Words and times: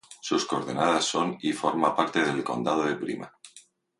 Sus 0.19 0.45
coordenadas 0.47 1.05
son 1.05 1.37
y 1.41 1.53
forma 1.53 1.95
parte 1.95 2.25
del 2.25 2.43
Condado 2.43 2.85
de 2.85 2.95
Pima. 2.95 3.31